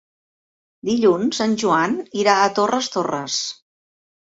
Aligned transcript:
Dilluns 0.89 1.43
en 1.45 1.53
Joan 1.65 1.95
irà 2.23 2.39
a 2.41 2.49
Torres 2.61 2.91
Torres. 2.97 3.39